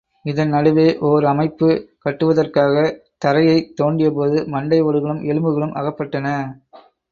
[0.25, 1.67] இதன் நடுவே ஓர் அமைப்பு
[2.05, 6.27] கட்டுவதற்காகத் தரையைத் தோண்டியபோது மண்டை ஓடுகளும் எலும்புகளும் அகப்பட்டன.